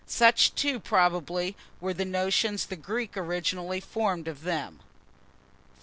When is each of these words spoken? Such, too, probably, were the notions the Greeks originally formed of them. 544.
Such, 0.07 0.55
too, 0.55 0.79
probably, 0.79 1.55
were 1.79 1.93
the 1.93 2.05
notions 2.05 2.65
the 2.65 2.75
Greeks 2.75 3.17
originally 3.17 3.79
formed 3.79 4.27
of 4.27 4.41
them. 4.41 4.77
544. 4.79 4.85